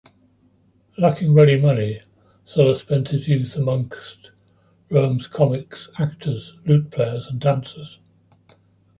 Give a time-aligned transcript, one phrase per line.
[0.97, 2.01] Lacking ready money,
[2.43, 4.31] Sulla spent his youth amongst
[4.89, 7.99] Rome's comics, actors, lute-players, and dancers.